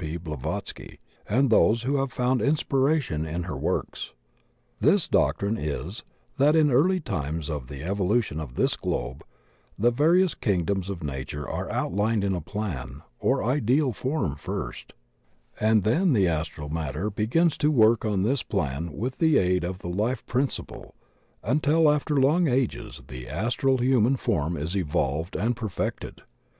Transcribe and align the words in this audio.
P. 0.00 0.16
Blavatsky 0.16 1.00
and 1.28 1.50
those 1.50 1.82
who 1.82 1.96
have 1.96 2.12
found 2.12 2.40
inspiration 2.40 3.26
in 3.26 3.42
her 3.50 3.56
works. 3.56 4.12
This 4.78 5.08
doctrine 5.08 5.56
is, 5.56 6.04
that 6.36 6.54
in 6.54 6.70
early 6.70 7.00
times 7.00 7.50
of 7.50 7.66
the 7.66 7.80
evolu 7.80 8.22
tion 8.22 8.38
of 8.38 8.54
this 8.54 8.76
globe 8.76 9.24
the 9.76 9.90
various 9.90 10.34
kingdoms 10.36 10.88
of 10.88 11.02
nature 11.02 11.48
are 11.50 11.68
outlined 11.72 12.22
in 12.22 12.40
plan 12.42 13.02
or 13.18 13.42
ideal 13.42 13.92
form 13.92 14.36
first, 14.36 14.92
and 15.58 15.82
then 15.82 16.12
the 16.12 16.28
astral 16.28 16.68
matter 16.68 17.10
begins 17.10 17.58
to 17.58 17.72
work 17.72 18.04
on 18.04 18.22
this 18.22 18.44
plan 18.44 18.92
with 18.96 19.18
the 19.18 19.36
aid 19.36 19.64
of 19.64 19.80
the 19.80 19.88
Life 19.88 20.24
principle, 20.26 20.94
until 21.42 21.90
after 21.90 22.20
long 22.20 22.46
ages 22.46 23.02
the 23.08 23.28
astral 23.28 23.78
human 23.78 24.14
form 24.14 24.56
is 24.56 24.76
evolved 24.76 25.34
and 25.34 25.56
perfected. 25.56 26.22